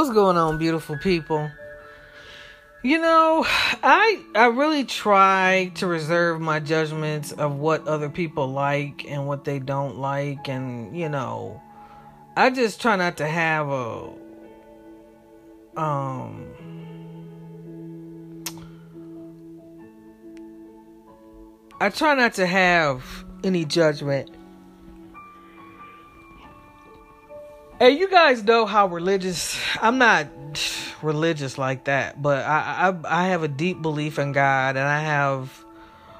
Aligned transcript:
What's 0.00 0.14
going 0.14 0.38
on, 0.38 0.56
beautiful 0.56 0.96
people? 0.96 1.50
You 2.82 2.98
know, 3.02 3.44
I 3.46 4.24
I 4.34 4.46
really 4.46 4.84
try 4.84 5.72
to 5.74 5.86
reserve 5.86 6.40
my 6.40 6.58
judgments 6.58 7.32
of 7.32 7.56
what 7.56 7.86
other 7.86 8.08
people 8.08 8.46
like 8.46 9.04
and 9.06 9.26
what 9.26 9.44
they 9.44 9.58
don't 9.58 9.98
like 9.98 10.48
and, 10.48 10.98
you 10.98 11.10
know, 11.10 11.60
I 12.34 12.48
just 12.48 12.80
try 12.80 12.96
not 12.96 13.18
to 13.18 13.26
have 13.26 13.68
a 13.68 14.08
um 15.76 16.46
I 21.78 21.90
try 21.90 22.14
not 22.14 22.32
to 22.36 22.46
have 22.46 23.04
any 23.44 23.66
judgment 23.66 24.30
Hey, 27.80 27.92
you 27.92 28.10
guys 28.10 28.44
know 28.44 28.66
how 28.66 28.88
religious 28.88 29.58
I'm 29.80 29.96
not 29.96 30.26
religious 31.00 31.56
like 31.56 31.84
that, 31.84 32.20
but 32.20 32.44
I, 32.44 32.90
I 32.90 33.22
I 33.22 33.28
have 33.28 33.42
a 33.42 33.48
deep 33.48 33.80
belief 33.80 34.18
in 34.18 34.32
God 34.32 34.76
and 34.76 34.86
I 34.86 35.00
have 35.00 35.64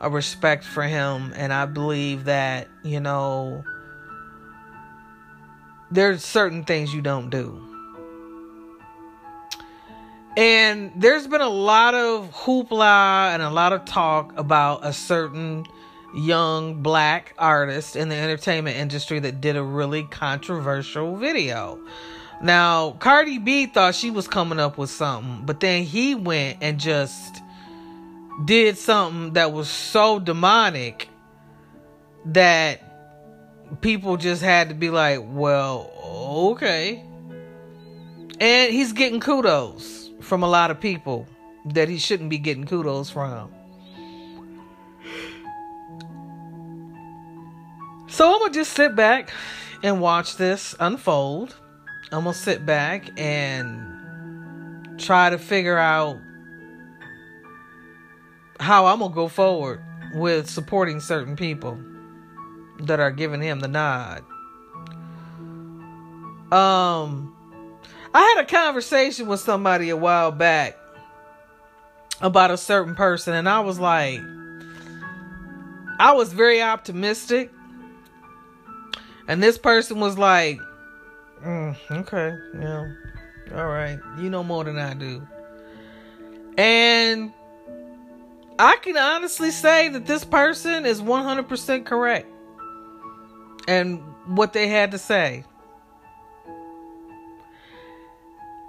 a 0.00 0.08
respect 0.08 0.64
for 0.64 0.82
him 0.82 1.34
and 1.36 1.52
I 1.52 1.66
believe 1.66 2.24
that, 2.24 2.68
you 2.82 3.00
know, 3.00 3.64
there's 5.90 6.24
certain 6.24 6.64
things 6.64 6.94
you 6.94 7.02
don't 7.02 7.28
do. 7.28 7.62
And 10.38 10.90
there's 10.96 11.26
been 11.26 11.42
a 11.42 11.50
lot 11.50 11.92
of 11.92 12.30
hoopla 12.32 13.34
and 13.34 13.42
a 13.42 13.50
lot 13.50 13.74
of 13.74 13.84
talk 13.84 14.32
about 14.38 14.86
a 14.86 14.94
certain 14.94 15.66
young 16.14 16.82
black 16.82 17.34
artist 17.38 17.96
in 17.96 18.08
the 18.08 18.16
entertainment 18.16 18.76
industry 18.76 19.18
that 19.20 19.40
did 19.40 19.56
a 19.56 19.62
really 19.62 20.04
controversial 20.04 21.16
video. 21.16 21.78
Now, 22.42 22.92
Cardi 22.92 23.38
B 23.38 23.66
thought 23.66 23.94
she 23.94 24.10
was 24.10 24.26
coming 24.26 24.58
up 24.58 24.76
with 24.76 24.90
something, 24.90 25.46
but 25.46 25.60
then 25.60 25.84
he 25.84 26.14
went 26.14 26.58
and 26.60 26.78
just 26.78 27.40
did 28.44 28.76
something 28.76 29.34
that 29.34 29.52
was 29.52 29.68
so 29.68 30.18
demonic 30.18 31.08
that 32.26 32.80
people 33.80 34.16
just 34.16 34.42
had 34.42 34.68
to 34.68 34.74
be 34.74 34.90
like, 34.90 35.20
well, 35.22 35.92
okay. 36.52 37.02
And 38.40 38.72
he's 38.72 38.92
getting 38.92 39.20
kudos 39.20 40.10
from 40.20 40.42
a 40.42 40.48
lot 40.48 40.70
of 40.70 40.80
people 40.80 41.28
that 41.66 41.88
he 41.88 41.98
shouldn't 41.98 42.28
be 42.28 42.38
getting 42.38 42.64
kudos 42.64 43.10
from. 43.10 43.52
So 48.12 48.30
I'm 48.30 48.40
gonna 48.40 48.52
just 48.52 48.74
sit 48.74 48.94
back 48.94 49.30
and 49.82 49.98
watch 49.98 50.36
this 50.36 50.76
unfold. 50.78 51.56
I'm 52.12 52.24
gonna 52.24 52.34
sit 52.34 52.66
back 52.66 53.08
and 53.18 55.00
try 55.00 55.30
to 55.30 55.38
figure 55.38 55.78
out 55.78 56.18
how 58.60 58.84
I'm 58.84 58.98
gonna 58.98 59.14
go 59.14 59.28
forward 59.28 59.82
with 60.12 60.50
supporting 60.50 61.00
certain 61.00 61.36
people 61.36 61.78
that 62.80 63.00
are 63.00 63.10
giving 63.10 63.40
him 63.40 63.60
the 63.60 63.68
nod. 63.68 64.18
Um, 66.52 67.34
I 68.12 68.20
had 68.20 68.44
a 68.44 68.46
conversation 68.46 69.26
with 69.26 69.40
somebody 69.40 69.88
a 69.88 69.96
while 69.96 70.32
back 70.32 70.76
about 72.20 72.50
a 72.50 72.58
certain 72.58 72.94
person, 72.94 73.32
and 73.32 73.48
I 73.48 73.60
was 73.60 73.78
like, 73.78 74.20
I 75.98 76.12
was 76.12 76.34
very 76.34 76.60
optimistic 76.60 77.50
and 79.28 79.42
this 79.42 79.58
person 79.58 80.00
was 80.00 80.18
like, 80.18 80.58
mm, 81.44 81.76
okay, 81.90 82.36
yeah, 82.60 82.92
all 83.54 83.66
right, 83.66 83.98
you 84.18 84.30
know 84.30 84.44
more 84.44 84.64
than 84.64 84.78
I 84.78 84.94
do. 84.94 85.26
And 86.58 87.32
I 88.58 88.76
can 88.76 88.96
honestly 88.96 89.50
say 89.50 89.88
that 89.88 90.06
this 90.06 90.24
person 90.24 90.86
is 90.86 91.00
100% 91.00 91.84
correct. 91.84 92.28
And 93.68 94.02
what 94.26 94.52
they 94.52 94.68
had 94.68 94.90
to 94.92 94.98
say. 94.98 95.44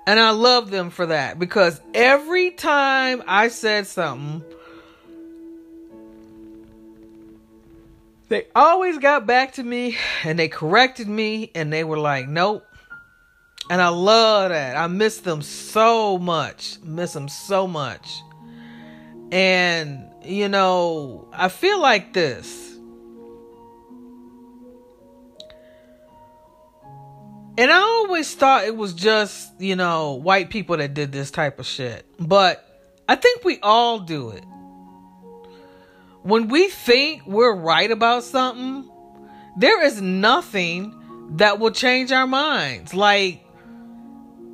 And 0.05 0.19
I 0.19 0.31
love 0.31 0.69
them 0.69 0.89
for 0.89 1.05
that 1.07 1.39
because 1.39 1.79
every 1.93 2.51
time 2.51 3.23
I 3.27 3.47
said 3.47 3.87
something 3.87 4.43
They 8.33 8.47
always 8.55 8.97
got 8.97 9.27
back 9.27 9.53
to 9.53 9.63
me 9.63 9.95
and 10.23 10.39
they 10.39 10.47
corrected 10.47 11.07
me 11.07 11.51
and 11.53 11.71
they 11.71 11.83
were 11.83 11.99
like, 11.99 12.27
nope. 12.27 12.65
And 13.69 13.79
I 13.79 13.89
love 13.89 14.49
that. 14.49 14.75
I 14.75 14.87
miss 14.87 15.19
them 15.19 15.43
so 15.43 16.17
much. 16.17 16.79
Miss 16.83 17.13
them 17.13 17.29
so 17.29 17.67
much. 17.67 18.09
And, 19.31 20.09
you 20.25 20.49
know, 20.49 21.27
I 21.31 21.47
feel 21.47 21.79
like 21.79 22.13
this. 22.13 22.75
And 27.55 27.71
I 27.71 27.77
always 27.77 28.33
thought 28.33 28.63
it 28.63 28.75
was 28.75 28.95
just, 28.95 29.61
you 29.61 29.75
know, 29.75 30.13
white 30.13 30.49
people 30.49 30.77
that 30.77 30.95
did 30.95 31.11
this 31.11 31.29
type 31.29 31.59
of 31.59 31.67
shit. 31.67 32.03
But 32.17 32.67
I 33.07 33.15
think 33.15 33.43
we 33.43 33.59
all 33.61 33.99
do 33.99 34.31
it 34.31 34.43
when 36.23 36.47
we 36.47 36.69
think 36.69 37.23
we're 37.25 37.55
right 37.55 37.91
about 37.91 38.23
something, 38.23 38.89
there 39.57 39.83
is 39.83 40.01
nothing 40.01 40.99
that 41.35 41.59
will 41.59 41.71
change 41.71 42.11
our 42.11 42.27
minds. 42.27 42.93
Like, 42.93 43.45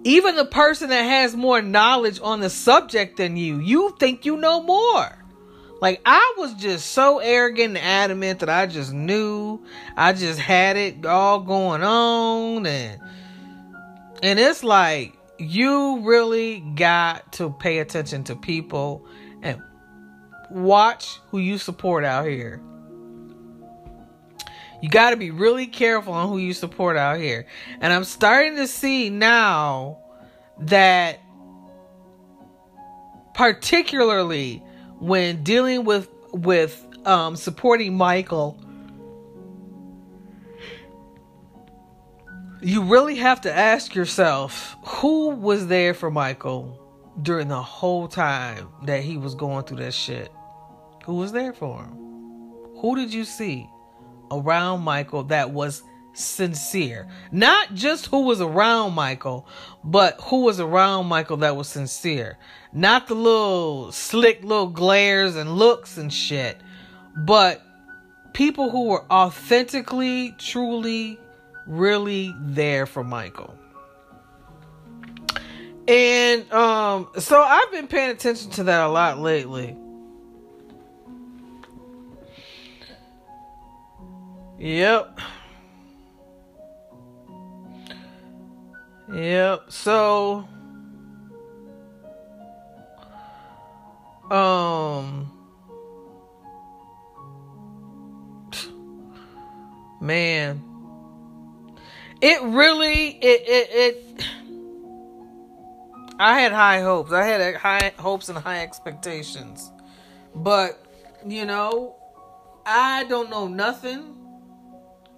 even 0.04 0.36
the 0.36 0.46
person 0.46 0.90
that 0.90 1.04
has 1.04 1.36
more 1.36 1.62
knowledge 1.62 2.20
on 2.22 2.40
the 2.40 2.50
subject 2.50 3.18
than 3.18 3.38
you, 3.38 3.60
you 3.60 3.96
think 4.00 4.26
you 4.26 4.38
know 4.38 4.62
more. 4.64 5.16
Like, 5.82 6.02
I 6.06 6.34
was 6.38 6.54
just 6.56 6.88
so 6.88 7.20
arrogant 7.20 7.78
and 7.78 7.78
adamant 7.78 8.40
that 8.40 8.50
I 8.50 8.66
just 8.66 8.92
knew. 8.92 9.64
I 9.96 10.14
just 10.14 10.40
had 10.40 10.76
it 10.76 11.06
all 11.06 11.40
going 11.40 11.84
on. 11.84 12.66
And, 12.66 13.00
and 14.22 14.40
it's 14.40 14.64
like, 14.64 15.18
you 15.38 16.02
really 16.02 16.60
got 16.60 17.32
to 17.34 17.50
pay 17.50 17.80
attention 17.80 18.26
to 18.26 18.36
people 18.36 19.06
watch 20.52 21.20
who 21.30 21.40
you 21.40 21.58
support 21.58 22.04
out 22.04 22.26
here. 22.26 22.62
You 24.82 24.90
got 24.90 25.10
to 25.10 25.18
be 25.18 25.32
really 25.32 25.68
careful 25.68 26.14
on 26.14 26.30
who 26.30 26.38
you 26.38 26.54
support 26.54 26.96
out 26.96 27.20
here. 27.20 27.46
And 27.82 27.92
I'm 27.92 28.06
starting 28.06 28.56
to 28.56 28.68
see 28.68 29.10
now 29.10 30.00
that 30.60 31.20
particularly 33.34 34.64
when 35.00 35.44
dealing 35.44 35.86
with 35.86 36.10
with 36.32 36.86
um, 37.06 37.36
supporting 37.36 37.96
Michael 37.96 38.60
you 42.62 42.84
really 42.84 43.16
have 43.16 43.40
to 43.40 43.54
ask 43.54 43.96
yourself 43.96 44.76
who 44.86 45.30
was 45.30 45.68
there 45.68 45.94
for 45.94 46.12
Michael 46.12 46.78
during 47.22 47.48
the 47.48 47.62
whole 47.62 48.10
time 48.10 48.68
that 48.84 49.02
he 49.02 49.16
was 49.16 49.34
going 49.34 49.64
through 49.64 49.78
that 49.78 49.94
shit 49.94 50.30
who 51.06 51.16
was 51.16 51.32
there 51.32 51.54
for 51.54 51.84
him. 51.84 52.00
Who 52.82 52.96
did 52.96 53.14
you 53.14 53.26
see 53.26 53.70
around 54.32 54.82
Michael 54.82 55.24
that 55.26 55.52
was 55.52 55.84
sincere? 56.14 57.08
Not 57.32 57.74
just 57.74 58.08
who 58.08 58.22
was 58.22 58.42
around 58.42 58.94
Michael, 58.94 59.48
but 59.84 60.20
who 60.22 60.44
was 60.44 60.60
around 60.60 61.08
Michael 61.08 61.38
that 61.38 61.56
was 61.56 61.68
sincere. 61.68 62.38
Not 62.72 63.08
the 63.08 63.16
little 63.16 63.92
slick 63.92 64.44
little 64.44 64.68
glares 64.68 65.36
and 65.36 65.58
looks 65.58 65.98
and 65.98 66.14
shit, 66.14 66.62
but 67.16 67.62
people 68.34 68.70
who 68.70 68.88
were 68.88 69.06
authentically, 69.12 70.36
truly, 70.38 71.20
really 71.68 72.34
there 72.40 72.86
for 72.86 73.04
Michael. 73.04 73.56
And 75.88 76.52
um 76.54 77.10
so 77.18 77.42
I've 77.42 77.72
been 77.72 77.88
paying 77.88 78.12
attention 78.12 78.52
to 78.52 78.64
that 78.66 78.82
a 78.82 78.88
lot 78.88 79.20
lately. 79.20 79.76
Yep. 84.60 85.20
Yep. 89.14 89.72
So 89.72 90.48
um 94.30 95.32
man 100.02 100.62
it 102.22 102.42
really 102.44 103.08
it 103.08 103.42
it, 103.48 103.70
it 103.72 104.26
I 106.22 106.42
had 106.42 106.52
high 106.52 106.82
hopes. 106.82 107.14
I 107.14 107.24
had 107.24 107.56
high 107.56 107.94
hopes 107.98 108.28
and 108.28 108.38
high 108.38 108.60
expectations. 108.60 109.72
But, 110.36 110.84
you 111.26 111.46
know, 111.46 111.96
I 112.66 113.06
don't 113.06 113.30
know 113.30 113.48
nothing 113.48 114.19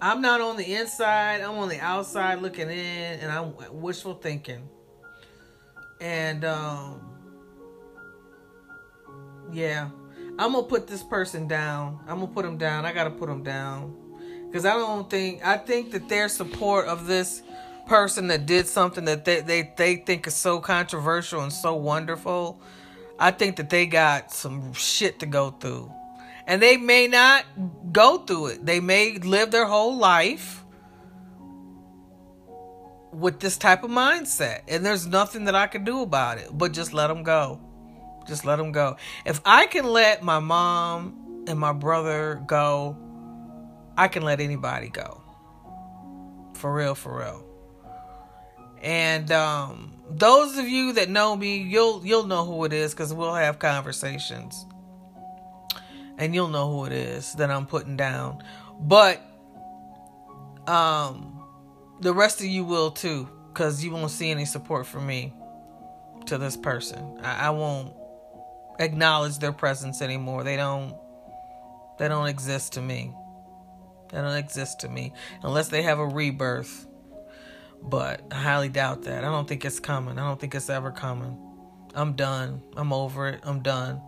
I'm 0.02 0.20
not 0.20 0.40
on 0.40 0.56
the 0.56 0.74
inside, 0.74 1.42
I'm 1.42 1.58
on 1.58 1.68
the 1.68 1.78
outside 1.78 2.42
looking 2.42 2.68
in, 2.68 3.20
and 3.20 3.30
I'm 3.30 3.54
wishful 3.80 4.14
thinking. 4.14 4.68
And 6.00 6.44
um 6.44 7.00
yeah. 9.52 9.90
I'm 10.40 10.54
gonna 10.54 10.64
put 10.64 10.88
this 10.88 11.04
person 11.04 11.46
down. 11.46 12.00
I'm 12.08 12.18
gonna 12.18 12.32
put 12.32 12.44
him 12.44 12.58
down. 12.58 12.84
I 12.84 12.92
gotta 12.92 13.10
put 13.10 13.28
him 13.28 13.44
down. 13.44 13.94
Cause 14.52 14.66
I 14.66 14.74
don't 14.74 15.08
think 15.08 15.46
I 15.46 15.56
think 15.56 15.92
that 15.92 16.08
their 16.08 16.28
support 16.28 16.86
of 16.86 17.06
this 17.06 17.42
person 17.86 18.26
that 18.26 18.44
did 18.44 18.66
something 18.66 19.04
that 19.04 19.24
they, 19.24 19.40
they, 19.40 19.72
they 19.76 19.96
think 19.96 20.26
is 20.26 20.34
so 20.34 20.58
controversial 20.58 21.42
and 21.42 21.52
so 21.52 21.74
wonderful, 21.74 22.60
I 23.20 23.30
think 23.30 23.54
that 23.56 23.70
they 23.70 23.86
got 23.86 24.32
some 24.32 24.72
shit 24.72 25.20
to 25.20 25.26
go 25.26 25.50
through. 25.52 25.92
And 26.46 26.60
they 26.60 26.76
may 26.76 27.06
not 27.06 27.44
go 27.92 28.18
through 28.18 28.46
it. 28.46 28.66
They 28.66 28.80
may 28.80 29.18
live 29.18 29.50
their 29.50 29.66
whole 29.66 29.96
life 29.96 30.64
with 33.12 33.40
this 33.40 33.56
type 33.56 33.84
of 33.84 33.90
mindset. 33.90 34.62
And 34.68 34.84
there's 34.84 35.06
nothing 35.06 35.44
that 35.44 35.54
I 35.54 35.66
can 35.66 35.84
do 35.84 36.02
about 36.02 36.38
it 36.38 36.48
but 36.52 36.72
just 36.72 36.92
let 36.92 37.08
them 37.08 37.22
go. 37.22 37.60
Just 38.26 38.44
let 38.44 38.56
them 38.56 38.72
go. 38.72 38.96
If 39.24 39.40
I 39.44 39.66
can 39.66 39.84
let 39.84 40.22
my 40.22 40.38
mom 40.38 41.44
and 41.48 41.58
my 41.58 41.72
brother 41.72 42.42
go, 42.46 42.96
I 43.96 44.08
can 44.08 44.22
let 44.22 44.40
anybody 44.40 44.88
go. 44.88 45.22
For 46.54 46.72
real, 46.72 46.94
for 46.94 47.18
real. 47.18 47.44
And 48.80 49.30
um, 49.30 49.92
those 50.10 50.58
of 50.58 50.68
you 50.68 50.94
that 50.94 51.08
know 51.08 51.36
me, 51.36 51.58
you'll 51.58 52.04
you'll 52.04 52.26
know 52.26 52.44
who 52.44 52.64
it 52.64 52.72
is 52.72 52.92
because 52.92 53.14
we'll 53.14 53.34
have 53.34 53.58
conversations, 53.58 54.66
and 56.18 56.34
you'll 56.34 56.48
know 56.48 56.70
who 56.70 56.84
it 56.84 56.92
is 56.92 57.32
that 57.34 57.50
I'm 57.50 57.66
putting 57.66 57.96
down. 57.96 58.42
But 58.80 59.20
um, 60.66 61.42
the 62.00 62.12
rest 62.12 62.40
of 62.40 62.46
you 62.46 62.64
will 62.64 62.90
too, 62.90 63.28
because 63.48 63.84
you 63.84 63.90
won't 63.90 64.10
see 64.10 64.30
any 64.30 64.44
support 64.44 64.86
from 64.86 65.06
me 65.06 65.32
to 66.26 66.38
this 66.38 66.56
person. 66.56 67.18
I, 67.22 67.48
I 67.48 67.50
won't 67.50 67.94
acknowledge 68.78 69.38
their 69.38 69.52
presence 69.52 70.02
anymore. 70.02 70.44
They 70.44 70.56
don't 70.56 70.94
they 71.98 72.08
don't 72.08 72.26
exist 72.26 72.72
to 72.74 72.82
me. 72.82 73.12
They 74.10 74.18
don't 74.18 74.36
exist 74.36 74.80
to 74.80 74.88
me 74.88 75.12
unless 75.42 75.68
they 75.68 75.82
have 75.82 75.98
a 75.98 76.06
rebirth. 76.06 76.86
But 77.82 78.22
I 78.30 78.36
highly 78.36 78.68
doubt 78.68 79.02
that. 79.02 79.24
I 79.24 79.28
don't 79.28 79.48
think 79.48 79.64
it's 79.64 79.80
coming. 79.80 80.18
I 80.18 80.26
don't 80.26 80.40
think 80.40 80.54
it's 80.54 80.70
ever 80.70 80.90
coming. 80.90 81.36
I'm 81.94 82.14
done. 82.14 82.62
I'm 82.76 82.92
over 82.92 83.28
it. 83.28 83.40
I'm 83.42 83.60
done. 83.60 84.00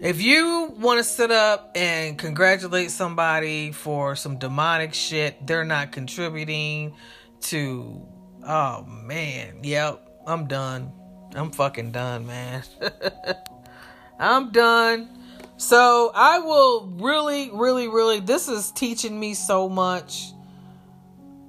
If 0.00 0.22
you 0.22 0.72
want 0.78 0.98
to 0.98 1.04
sit 1.04 1.32
up 1.32 1.72
and 1.74 2.16
congratulate 2.16 2.92
somebody 2.92 3.72
for 3.72 4.14
some 4.14 4.38
demonic 4.38 4.94
shit, 4.94 5.44
they're 5.44 5.64
not 5.64 5.90
contributing 5.90 6.94
to. 7.42 8.06
Oh, 8.46 8.84
man. 8.84 9.58
Yep. 9.64 10.22
I'm 10.24 10.46
done. 10.46 10.92
I'm 11.34 11.50
fucking 11.50 11.90
done, 11.90 12.28
man. 12.28 12.62
I'm 14.20 14.52
done. 14.52 15.08
So 15.56 16.12
I 16.14 16.38
will 16.38 16.86
really, 17.00 17.50
really, 17.52 17.88
really. 17.88 18.20
This 18.20 18.48
is 18.48 18.70
teaching 18.70 19.18
me 19.18 19.34
so 19.34 19.68
much 19.68 20.32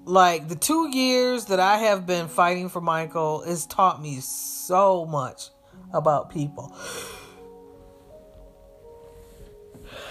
like 0.06 0.48
the 0.48 0.56
two 0.56 0.90
years 0.90 1.46
that 1.46 1.60
I 1.60 1.78
have 1.78 2.08
been 2.08 2.28
fighting 2.28 2.70
for 2.70 2.82
Michael 2.82 3.44
has 3.46 3.68
taught 3.68 4.02
me 4.02 4.22
so 4.22 5.06
much 5.06 5.50
about 5.94 6.32
people. 6.32 6.76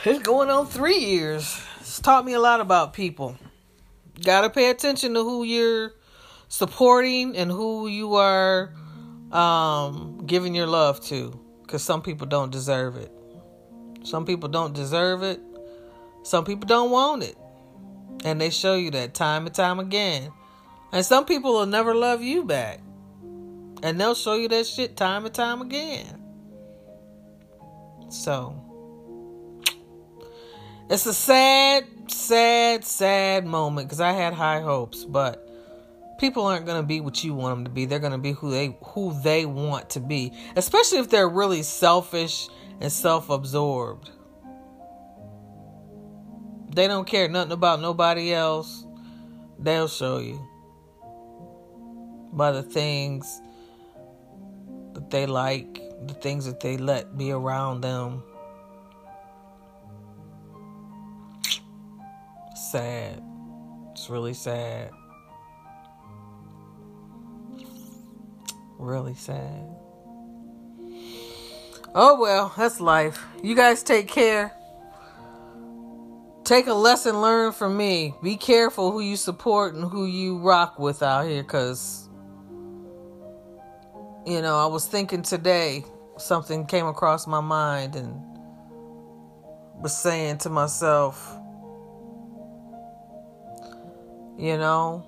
It's 0.08 0.20
going 0.20 0.48
on 0.48 0.66
three 0.66 1.00
years. 1.00 1.60
It's 1.80 2.00
taught 2.00 2.24
me 2.24 2.32
a 2.32 2.40
lot 2.40 2.62
about 2.62 2.94
people. 2.94 3.36
Gotta 4.24 4.48
pay 4.48 4.70
attention 4.70 5.12
to 5.12 5.22
who 5.22 5.44
you're 5.44 5.92
supporting 6.48 7.36
and 7.36 7.50
who 7.50 7.88
you 7.88 8.14
are 8.14 8.72
um, 9.32 10.22
giving 10.24 10.54
your 10.54 10.66
love 10.66 11.04
to. 11.08 11.38
Because 11.60 11.82
some 11.82 12.00
people 12.00 12.26
don't 12.26 12.50
deserve 12.50 12.96
it. 12.96 13.12
Some 14.02 14.24
people 14.24 14.48
don't 14.48 14.72
deserve 14.72 15.22
it. 15.22 15.40
Some 16.22 16.46
people 16.46 16.66
don't 16.66 16.90
want 16.90 17.22
it. 17.22 17.36
And 18.24 18.40
they 18.40 18.48
show 18.48 18.76
you 18.76 18.90
that 18.92 19.12
time 19.12 19.44
and 19.44 19.54
time 19.54 19.78
again. 19.78 20.32
And 20.90 21.04
some 21.04 21.26
people 21.26 21.52
will 21.52 21.66
never 21.66 21.94
love 21.94 22.22
you 22.22 22.44
back. 22.44 22.80
And 23.82 24.00
they'll 24.00 24.14
show 24.14 24.36
you 24.36 24.48
that 24.48 24.66
shit 24.66 24.96
time 24.96 25.26
and 25.26 25.34
time 25.34 25.60
again. 25.60 26.24
So, 28.08 28.67
it's 30.90 31.06
a 31.06 31.14
sad, 31.14 31.84
sad, 32.10 32.84
sad 32.84 33.46
moment 33.46 33.88
because 33.88 34.00
I 34.00 34.12
had 34.12 34.32
high 34.32 34.60
hopes, 34.60 35.04
but 35.04 35.46
people 36.18 36.46
aren't 36.46 36.66
going 36.66 36.80
to 36.80 36.86
be 36.86 37.00
what 37.00 37.22
you 37.22 37.34
want 37.34 37.56
them 37.56 37.64
to 37.64 37.70
be. 37.70 37.84
They're 37.84 37.98
going 37.98 38.12
to 38.12 38.18
be 38.18 38.32
who 38.32 38.50
they 38.50 38.76
who 38.82 39.18
they 39.22 39.46
want 39.46 39.90
to 39.90 40.00
be, 40.00 40.32
especially 40.56 40.98
if 40.98 41.10
they're 41.10 41.28
really 41.28 41.62
selfish 41.62 42.48
and 42.80 42.90
self-absorbed. 42.90 44.10
They 46.74 46.86
don't 46.86 47.06
care 47.06 47.28
nothing 47.28 47.52
about 47.52 47.80
nobody 47.80 48.32
else. 48.32 48.84
They'll 49.58 49.88
show 49.88 50.18
you 50.18 50.46
by 52.32 52.52
the 52.52 52.62
things 52.62 53.40
that 54.92 55.10
they 55.10 55.26
like, 55.26 55.80
the 56.06 56.14
things 56.14 56.46
that 56.46 56.60
they 56.60 56.76
let 56.76 57.18
be 57.18 57.32
around 57.32 57.80
them. 57.80 58.22
Sad. 62.70 63.22
It's 63.92 64.10
really 64.10 64.34
sad. 64.34 64.90
Really 68.78 69.14
sad. 69.14 69.68
Oh 71.94 72.18
well, 72.20 72.52
that's 72.56 72.80
life. 72.80 73.24
You 73.42 73.54
guys 73.54 73.82
take 73.82 74.08
care 74.08 74.52
take 76.48 76.66
a 76.66 76.72
lesson 76.72 77.20
learned 77.20 77.54
from 77.54 77.76
me. 77.76 78.14
Be 78.22 78.34
careful 78.34 78.90
who 78.90 79.00
you 79.00 79.16
support 79.16 79.74
and 79.74 79.84
who 79.84 80.06
you 80.06 80.38
rock 80.38 80.78
with 80.78 81.02
out 81.02 81.26
here 81.26 81.42
because, 81.42 82.08
you 84.26 84.40
know, 84.40 84.56
I 84.56 84.64
was 84.64 84.86
thinking 84.86 85.20
today, 85.20 85.84
something 86.16 86.64
came 86.64 86.86
across 86.86 87.26
my 87.26 87.40
mind 87.40 87.96
and 87.96 88.18
was 89.82 89.94
saying 89.94 90.38
to 90.38 90.48
myself, 90.48 91.37
you 94.38 94.56
know, 94.56 95.04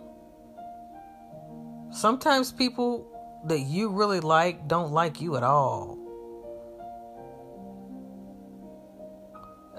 sometimes 1.92 2.52
people 2.52 3.06
that 3.46 3.60
you 3.60 3.90
really 3.90 4.20
like 4.20 4.66
don't 4.66 4.92
like 4.92 5.20
you 5.20 5.37
at 5.37 5.42
all. 5.42 5.96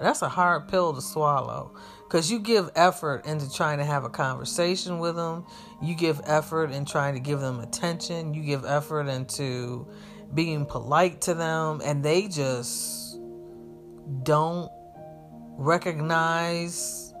That's 0.00 0.22
a 0.22 0.28
hard 0.28 0.68
pill 0.68 0.94
to 0.94 1.02
swallow 1.02 1.76
because 2.04 2.30
you 2.30 2.40
give 2.40 2.70
effort 2.74 3.24
into 3.24 3.52
trying 3.52 3.78
to 3.78 3.84
have 3.84 4.04
a 4.04 4.08
conversation 4.08 4.98
with 4.98 5.16
them. 5.16 5.46
You 5.80 5.94
give 5.94 6.20
effort 6.24 6.72
in 6.72 6.84
trying 6.84 7.14
to 7.14 7.20
give 7.20 7.40
them 7.40 7.60
attention. 7.60 8.34
You 8.34 8.42
give 8.42 8.64
effort 8.64 9.06
into 9.06 9.86
being 10.34 10.66
polite 10.66 11.20
to 11.22 11.34
them, 11.34 11.82
and 11.84 12.02
they 12.02 12.26
just 12.26 13.20
don't 14.24 14.70
recognize 15.56 17.11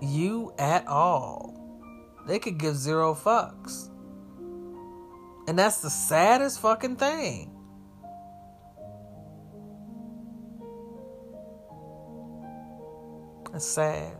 you 0.00 0.52
at 0.58 0.86
all. 0.86 1.54
They 2.26 2.38
could 2.38 2.58
give 2.58 2.76
zero 2.76 3.14
fucks. 3.14 3.90
And 5.46 5.58
that's 5.58 5.80
the 5.80 5.90
saddest 5.90 6.60
fucking 6.60 6.96
thing. 6.96 7.50
It's 13.54 13.66
sad. 13.66 14.12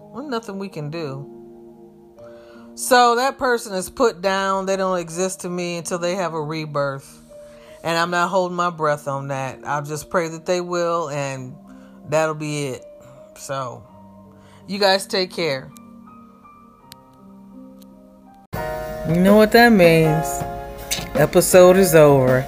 Well, 0.00 0.26
nothing 0.26 0.58
we 0.58 0.68
can 0.68 0.90
do. 0.90 1.32
So 2.74 3.16
that 3.16 3.36
person 3.36 3.74
is 3.74 3.90
put 3.90 4.22
down. 4.22 4.66
They 4.66 4.76
don't 4.76 4.98
exist 4.98 5.40
to 5.40 5.50
me 5.50 5.76
until 5.76 5.98
they 5.98 6.14
have 6.14 6.34
a 6.34 6.40
rebirth. 6.40 7.22
And 7.82 7.98
I'm 7.98 8.10
not 8.10 8.28
holding 8.28 8.56
my 8.56 8.70
breath 8.70 9.08
on 9.08 9.28
that. 9.28 9.60
I'll 9.66 9.82
just 9.82 10.08
pray 10.08 10.28
that 10.28 10.46
they 10.46 10.60
will, 10.60 11.08
and 11.10 11.56
that'll 12.08 12.34
be 12.34 12.68
it. 12.68 12.84
So, 13.36 13.86
you 14.68 14.78
guys 14.78 15.06
take 15.06 15.30
care. 15.30 15.70
You 19.08 19.20
know 19.20 19.36
what 19.36 19.52
that 19.52 19.70
means. 19.70 20.26
Episode 21.14 21.76
is 21.76 21.94
over. 21.94 22.42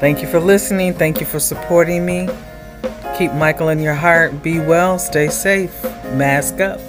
Thank 0.00 0.22
you 0.22 0.28
for 0.28 0.38
listening. 0.38 0.94
Thank 0.94 1.20
you 1.20 1.26
for 1.26 1.40
supporting 1.40 2.06
me. 2.06 2.28
Keep 3.18 3.32
Michael 3.32 3.70
in 3.70 3.80
your 3.80 3.94
heart. 3.94 4.42
Be 4.42 4.60
well. 4.60 4.98
Stay 4.98 5.28
safe. 5.28 5.82
Mask 6.14 6.60
up. 6.60 6.80